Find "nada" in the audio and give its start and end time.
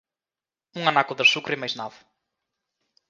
1.79-1.97